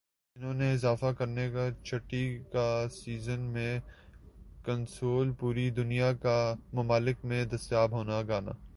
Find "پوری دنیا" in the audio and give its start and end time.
5.33-6.11